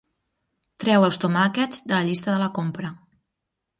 [0.83, 2.91] Treu els tomàquets de la llista de la compra.